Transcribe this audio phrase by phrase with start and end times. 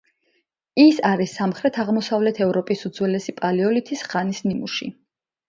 [0.83, 4.91] ის არის სამხრეთ-აღმოსავლეთ ევროპის უძველესი პალეოლითის ხანის ნიმუში.